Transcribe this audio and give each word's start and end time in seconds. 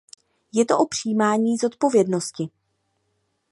Je 0.51 0.65
to 0.65 0.77
o 0.77 0.85
přijímání 0.87 1.57
zodpovědnosti. 1.57 2.49